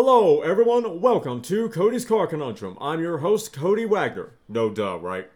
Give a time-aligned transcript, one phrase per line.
[0.00, 1.00] Hello, everyone.
[1.00, 2.78] Welcome to Cody's Car Conundrum.
[2.80, 4.30] I'm your host, Cody Wagner.
[4.48, 5.28] No duh, right?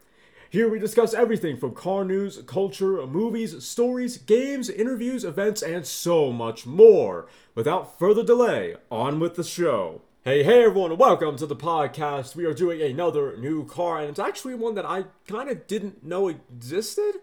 [0.50, 6.30] Here we discuss everything from car news, culture, movies, stories, games, interviews, events, and so
[6.30, 7.26] much more.
[7.56, 10.02] Without further delay, on with the show.
[10.22, 10.96] Hey, hey, everyone.
[10.96, 12.36] Welcome to the podcast.
[12.36, 16.04] We are doing another new car, and it's actually one that I kind of didn't
[16.04, 17.14] know existed.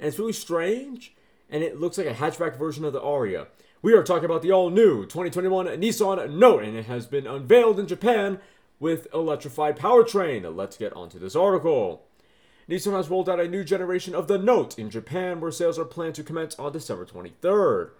[0.00, 1.14] And it's really strange,
[1.48, 3.46] and it looks like a hatchback version of the Ariya.
[3.82, 7.78] We are talking about the all new 2021 Nissan Note, and it has been unveiled
[7.78, 8.38] in Japan
[8.78, 10.54] with electrified powertrain.
[10.54, 12.04] Let's get onto this article.
[12.68, 15.86] Nissan has rolled out a new generation of the Note in Japan, where sales are
[15.86, 17.92] planned to commence on December 23rd.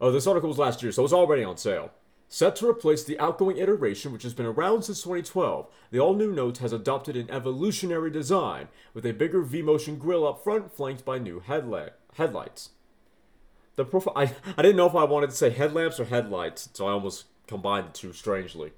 [0.00, 1.92] Oh, this article was last year, so it's already on sale.
[2.28, 6.32] Set to replace the outgoing iteration, which has been around since 2012, the all new
[6.32, 11.04] Note has adopted an evolutionary design with a bigger V motion grille up front, flanked
[11.04, 12.70] by new headla- headlights.
[13.80, 14.12] The profile.
[14.14, 17.24] I, I didn't know if I wanted to say headlamps or headlights, so I almost
[17.46, 18.72] combined the two strangely.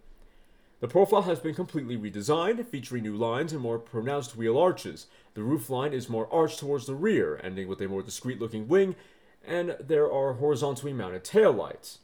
[0.79, 5.09] The profile has been completely redesigned, featuring new lines and more pronounced wheel arches.
[5.35, 8.68] The roof line is more arched towards the rear, ending with a more discreet looking
[8.68, 8.95] wing,
[9.45, 11.98] and there are horizontally mounted taillights.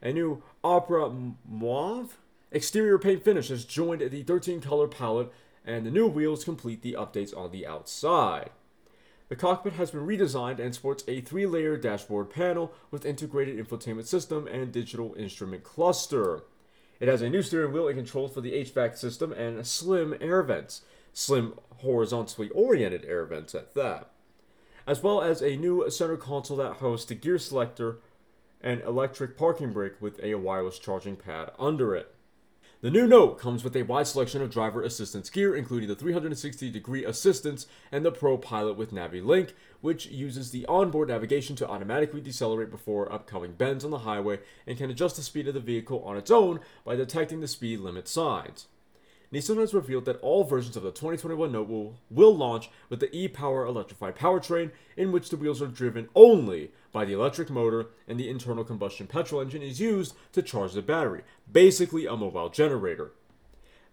[0.00, 1.10] A new Opera
[1.44, 2.18] Mauve
[2.52, 5.32] exterior paint finish has joined the 13 color palette,
[5.64, 8.50] and the new wheels complete the updates on the outside.
[9.28, 14.06] The cockpit has been redesigned and sports a three layer dashboard panel with integrated infotainment
[14.06, 16.44] system and digital instrument cluster.
[16.98, 20.42] It has a new steering wheel and controls for the HVAC system and slim air
[20.42, 24.10] vents, slim horizontally oriented air vents at that,
[24.86, 27.98] as well as a new center console that hosts a gear selector
[28.62, 32.14] and electric parking brake with a wireless charging pad under it.
[32.80, 36.70] The new Note comes with a wide selection of driver assistance gear, including the 360
[36.70, 42.20] degree assistance and the Pro Pilot with NaviLink, which uses the onboard navigation to automatically
[42.20, 46.04] decelerate before upcoming bends on the highway and can adjust the speed of the vehicle
[46.04, 48.68] on its own by detecting the speed limit signs.
[49.32, 53.14] Nissan has revealed that all versions of the 2021 Note will, will launch with the
[53.14, 58.18] e-Power electrified powertrain, in which the wheels are driven only by the electric motor and
[58.18, 63.12] the internal combustion petrol engine is used to charge the battery, basically a mobile generator.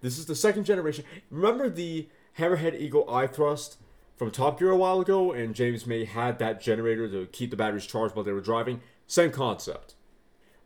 [0.01, 1.03] This is the second generation.
[1.29, 2.07] Remember the
[2.37, 3.77] Hammerhead Eagle i-Thrust
[4.15, 7.57] from Top Gear a while ago, and James May had that generator to keep the
[7.57, 8.81] batteries charged while they were driving?
[9.07, 9.95] Same concept.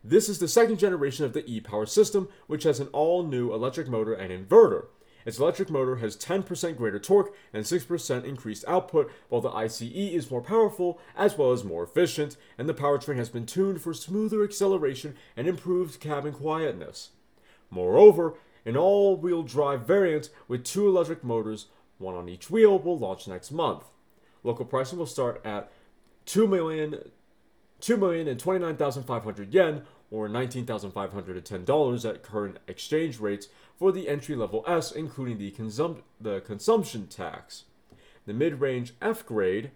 [0.04, 4.14] This is the second generation of the e-Power system, which has an all-new electric motor
[4.14, 4.86] and inverter.
[5.30, 10.32] Its electric motor has 10% greater torque and 6% increased output, while the ICE is
[10.32, 14.44] more powerful as well as more efficient, and the powertrain has been tuned for smoother
[14.44, 17.10] acceleration and improved cabin quietness.
[17.70, 21.68] Moreover, an all-wheel drive variant with two electric motors,
[22.00, 23.84] one on each wheel, will launch next month.
[24.42, 25.72] Local pricing will start at
[26.26, 27.12] 2 million
[27.82, 33.48] 2,029,500 yen or $19,510 at current exchange rates
[33.78, 37.66] for the entry level S, including the, consum- the consumption tax.
[38.26, 39.72] The mid range F grade,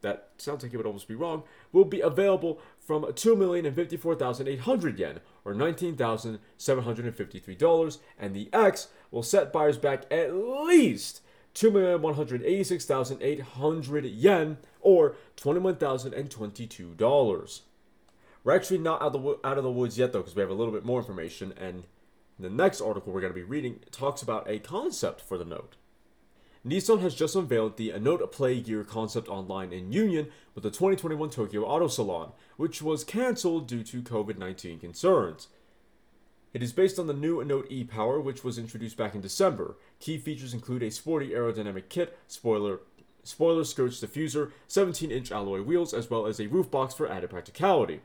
[0.00, 5.54] that sounds like it would almost be wrong, will be available from 2,054,800 yen or
[5.54, 11.20] $19,753, and the X will set buyers back at least
[11.54, 17.60] 2,186,800 yen or $21,022.
[18.42, 20.50] We're actually not out of, the, out of the woods yet, though, because we have
[20.50, 21.54] a little bit more information.
[21.58, 21.84] And
[22.38, 25.76] the next article we're going to be reading talks about a concept for the Note.
[26.66, 31.30] Nissan has just unveiled the Note Play Gear concept online in union with the 2021
[31.30, 35.48] Tokyo Auto Salon, which was cancelled due to COVID 19 concerns.
[36.54, 39.76] It is based on the new Note E Power, which was introduced back in December.
[39.98, 42.78] Key features include a sporty aerodynamic kit, spoiler
[43.24, 47.30] spoiler skirts diffuser, 17 inch alloy wheels, as well as a roof box for added
[47.30, 48.02] practicality.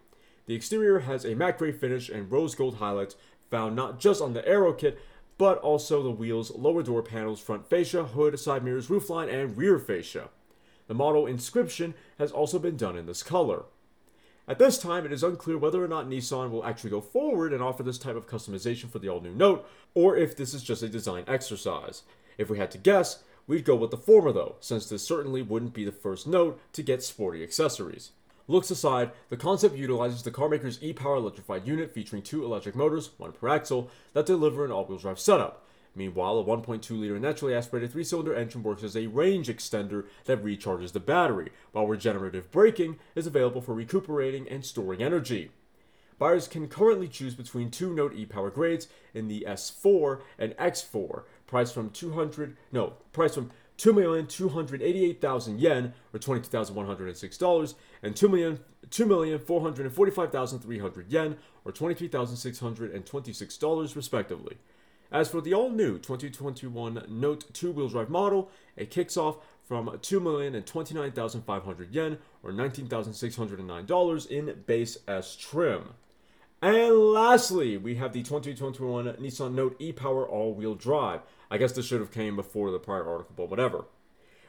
[0.48, 3.16] The exterior has a matte gray finish and rose gold highlights
[3.52, 4.98] found not just on the aero kit,
[5.38, 9.78] but also the wheels, lower door panels, front fascia, hood, side mirrors, roofline, and rear
[9.78, 10.30] fascia.
[10.88, 13.66] The model inscription has also been done in this color.
[14.50, 17.64] At this time, it is unclear whether or not Nissan will actually go forward and
[17.64, 20.84] offer this type of customization for the all new Note, or if this is just
[20.84, 22.02] a design exercise.
[22.38, 25.74] If we had to guess, We'd go with the former though, since this certainly wouldn't
[25.74, 28.12] be the first Note to get sporty accessories.
[28.48, 33.32] Looks aside, the concept utilizes the carmaker's e-Power electrified unit featuring two electric motors, one
[33.32, 35.66] per axle, that deliver an all-wheel drive setup.
[35.96, 41.00] Meanwhile, a 1.2-liter naturally aspirated three-cylinder engine works as a range extender that recharges the
[41.00, 45.52] battery, while regenerative braking is available for recuperating and storing energy.
[46.18, 51.74] Buyers can currently choose between two Note e-Power grades in the S4 and X4, priced
[51.74, 64.58] from 200 no, priced from 2,288,000 yen, or $22,106, and 2,445,300 yen, or $23,626, respectively.
[65.12, 69.88] As for the all new 2021 Note 2 wheel drive model, it kicks off from
[69.88, 75.94] 2,029,500 yen, or $19,609 in base S trim.
[76.62, 81.22] And lastly, we have the 2021 Nissan Note e-Power all-wheel drive.
[81.50, 83.86] I guess this should have came before the prior article, but whatever.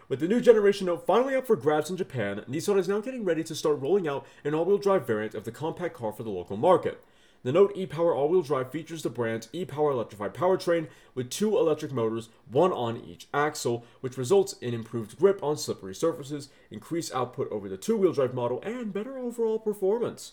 [0.09, 3.25] With the new generation Note finally up for grabs in Japan, Nissan is now getting
[3.25, 6.31] ready to start rolling out an all-wheel drive variant of the compact car for the
[6.31, 7.03] local market.
[7.43, 12.29] The Note e-Power all-wheel drive features the brand's e-Power electrified powertrain with two electric motors,
[12.51, 17.67] one on each axle, which results in improved grip on slippery surfaces, increased output over
[17.67, 20.33] the two-wheel drive model, and better overall performance.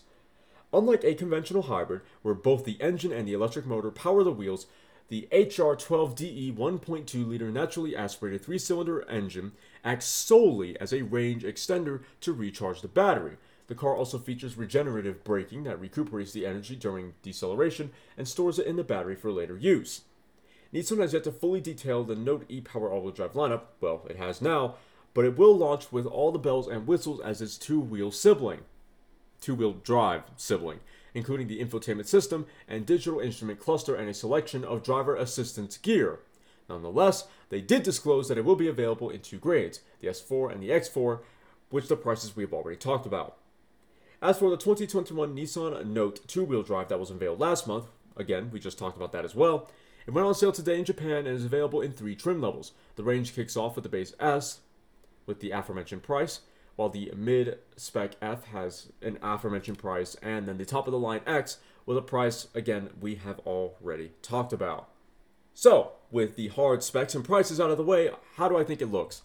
[0.70, 4.66] Unlike a conventional hybrid, where both the engine and the electric motor power the wheels,
[5.08, 9.52] the HR12DE 1.2 liter naturally aspirated three cylinder engine
[9.82, 13.38] acts solely as a range extender to recharge the battery.
[13.68, 18.66] The car also features regenerative braking that recuperates the energy during deceleration and stores it
[18.66, 20.02] in the battery for later use.
[20.74, 24.06] Nissan has yet to fully detail the Note e Power all wheel drive lineup, well,
[24.08, 24.74] it has now,
[25.14, 28.60] but it will launch with all the bells and whistles as its two wheel sibling
[29.40, 30.80] two wheel drive sibling,
[31.14, 36.20] including the infotainment system and digital instrument cluster and a selection of driver assistance gear.
[36.68, 40.62] Nonetheless, they did disclose that it will be available in two grades, the S4 and
[40.62, 41.20] the X4,
[41.70, 43.36] which the prices we have already talked about.
[44.20, 47.84] As for the 2021 Nissan Note two wheel drive that was unveiled last month,
[48.16, 49.70] again, we just talked about that as well.
[50.08, 52.72] It went on sale today in Japan and is available in three trim levels.
[52.96, 54.58] The range kicks off with the base S,
[55.26, 56.40] with the aforementioned price,
[56.74, 60.98] while the mid spec F has an aforementioned price, and then the top of the
[60.98, 64.88] line X with a price, again, we have already talked about.
[65.54, 68.82] So, with the hard specs and prices out of the way, how do I think
[68.82, 69.22] it looks?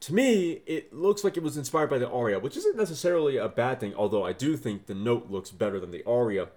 [0.00, 3.48] To me, it looks like it was inspired by the Ariya, which isn't necessarily a
[3.48, 6.48] bad thing, although I do think the Note looks better than the Ariya.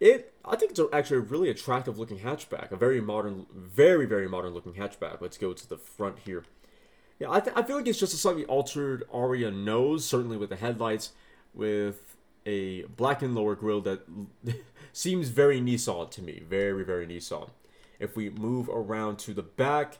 [0.00, 4.28] It, I think it's actually a really attractive looking hatchback, a very modern, very, very
[4.28, 5.20] modern looking hatchback.
[5.20, 6.44] Let's go to the front here.
[7.18, 10.48] Yeah, I, th- I feel like it's just a slightly altered Ariya nose, certainly with
[10.48, 11.12] the headlights,
[11.54, 14.00] with a blackened lower grille that
[14.92, 16.42] seems very Nissan to me.
[16.48, 17.50] Very, very Nissan.
[18.00, 19.98] If we move around to the back,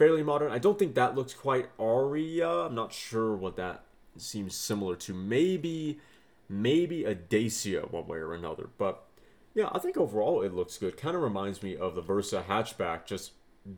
[0.00, 0.50] fairly modern.
[0.50, 2.68] I don't think that looks quite Ariya.
[2.68, 3.84] I'm not sure what that
[4.16, 5.12] seems similar to.
[5.12, 5.98] Maybe,
[6.48, 8.70] maybe a Dacia one way or another.
[8.78, 9.04] But
[9.54, 10.96] yeah, I think overall it looks good.
[10.96, 13.32] Kind of reminds me of the Versa hatchback, just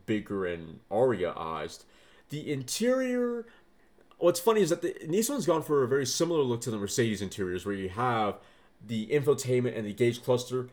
[0.07, 1.85] bigger and Ariya-ized.
[2.29, 3.45] The interior,
[4.19, 7.21] what's funny is that the Nissan's gone for a very similar look to the Mercedes
[7.21, 8.39] interiors, where you have
[8.87, 10.69] the infotainment and the gauge cluster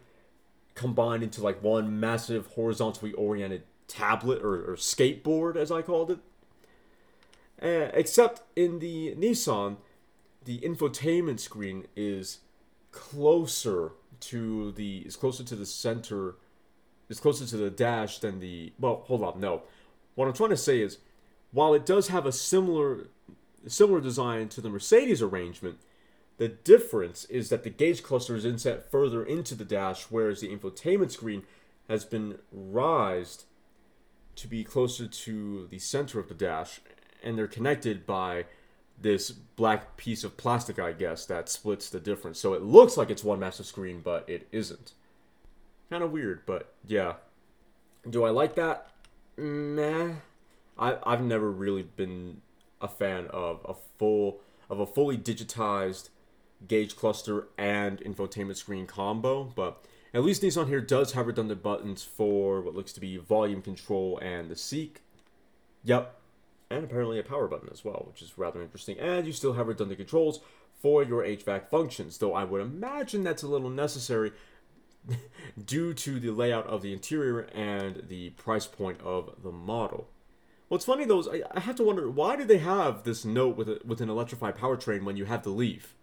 [0.75, 6.20] combined into like one massive horizontally oriented tablet or, or skateboard, as I called it.
[7.62, 9.78] Uh, except in the Nissan,
[10.46, 12.40] the infotainment screen is
[12.92, 13.92] closer
[14.22, 16.36] to the is closer to the center
[17.08, 19.62] is closer to the dash than the well hold on no
[20.16, 20.98] what i'm trying to say is
[21.52, 23.08] while it does have a similar
[23.68, 25.80] similar design to the Mercedes arrangement,
[26.38, 30.56] the difference is that the gauge cluster is inset further into the dash, whereas the
[30.56, 31.44] infotainment screen
[31.90, 33.46] has been raised
[34.42, 36.82] to be closer to the center of the dash,
[37.24, 38.46] and they're connected by
[39.02, 42.40] this black piece of plastic, I guess, that splits the difference.
[42.40, 44.94] So it looks like it's one massive screen, but it isn't.
[45.90, 47.14] Kind of weird, but yeah.
[48.10, 48.92] Do I like that?
[49.38, 50.14] Nah.
[50.78, 52.42] I I've never really been
[52.81, 56.10] a fan of a full of a fully digitized
[56.68, 62.04] gauge cluster and infotainment screen combo, but at least Nissan here does have redundant buttons
[62.04, 65.01] for what looks to be volume control and the seek.
[65.83, 66.16] Yep.
[66.71, 68.99] And apparently a power button as well, which is rather interesting.
[68.99, 70.39] And you still have redundant controls
[70.80, 74.31] for your HVAC functions, though I would imagine that's a little necessary
[75.66, 80.09] due to the layout of the interior and the price point of the model.
[80.68, 83.57] What's funny though is I, I have to wonder why do they have this note
[83.57, 85.95] with a, with an electrified powertrain when you have the Leaf?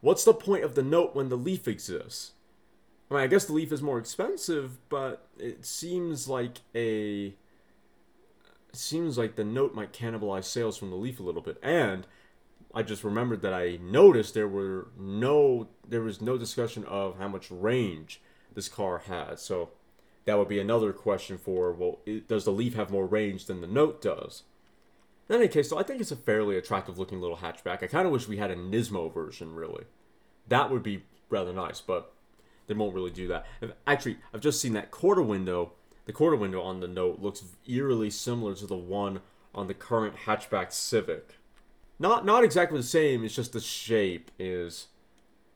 [0.00, 2.32] What's the point of the note when the Leaf exists?
[3.10, 8.76] I mean, I guess the Leaf is more expensive, but it seems like a it
[8.76, 11.58] seems like the note might cannibalize sales from the Leaf a little bit.
[11.60, 12.06] And
[12.72, 17.26] I just remembered that I noticed there were no there was no discussion of how
[17.26, 18.20] much range
[18.54, 19.42] this car has.
[19.42, 19.70] So
[20.24, 21.98] that would be another question for well,
[22.28, 24.44] does the Leaf have more range than the Note does?
[25.28, 27.82] In any case, though, I think it's a fairly attractive looking little hatchback.
[27.82, 29.84] I kind of wish we had a Nismo version, really.
[30.48, 32.12] That would be rather nice, but
[32.70, 33.46] they won't really do that.
[33.84, 35.72] Actually, I've just seen that quarter window.
[36.06, 39.22] The quarter window on the Note looks eerily similar to the one
[39.52, 41.34] on the current hatchback Civic.
[41.98, 43.24] Not not exactly the same.
[43.24, 44.86] It's just the shape is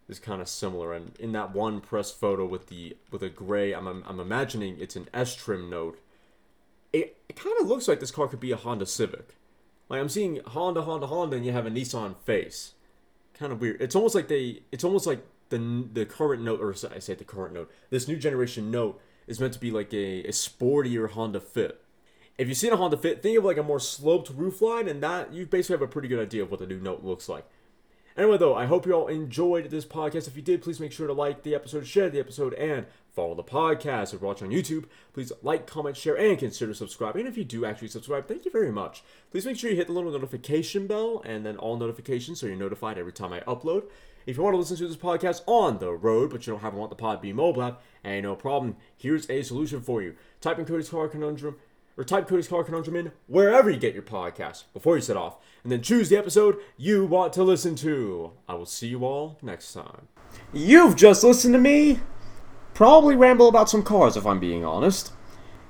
[0.08, 0.92] is kind of similar.
[0.92, 4.96] And in that one press photo with the with a gray, I'm I'm imagining it's
[4.96, 6.00] an S trim note.
[6.92, 9.36] It, it kind of looks like this car could be a Honda Civic.
[9.88, 12.72] Like I'm seeing Honda, Honda, Honda, and you have a Nissan face.
[13.34, 13.80] Kind of weird.
[13.80, 14.62] It's almost like they.
[14.72, 17.70] It's almost like the the current note, or I say the current note.
[17.90, 21.80] This new generation note is meant to be like a, a sportier Honda Fit.
[22.36, 25.32] If you've seen a Honda Fit, think of like a more sloped roofline, and that
[25.32, 27.46] you basically have a pretty good idea of what the new Note looks like.
[28.16, 30.28] Anyway, though, I hope you all enjoyed this podcast.
[30.28, 33.34] If you did, please make sure to like the episode, share the episode, and follow
[33.34, 34.14] the podcast.
[34.14, 37.22] If you're watching on YouTube, please like, comment, share, and consider subscribing.
[37.22, 39.02] And if you do actually subscribe, thank you very much.
[39.32, 42.54] Please make sure you hit the little notification bell and then all notifications so you're
[42.54, 43.84] notified every time I upload.
[44.26, 46.76] If you want to listen to this podcast on the road, but you don't to
[46.76, 48.76] want the Podbean mobile app, ain't no problem.
[48.96, 50.16] Here's a solution for you.
[50.40, 51.56] Type in Cody's Car Conundrum
[51.96, 55.36] or type Cody's Car Conundrum in wherever you get your podcast before you set off,
[55.62, 58.32] and then choose the episode you want to listen to.
[58.48, 60.08] I will see you all next time.
[60.52, 62.00] You've just listened to me
[62.72, 65.12] probably ramble about some cars if I'm being honest.